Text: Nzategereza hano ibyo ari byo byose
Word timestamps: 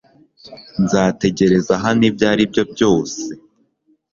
Nzategereza 0.83 1.73
hano 1.83 2.01
ibyo 2.09 2.25
ari 2.33 2.43
byo 2.51 2.63
byose 2.71 3.21